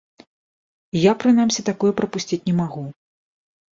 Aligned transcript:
Я, 1.01 1.13
прынамсі, 1.23 1.61
такое 1.69 1.91
прапусціць 1.99 2.43
не 2.49 2.57
магу. 2.65 2.81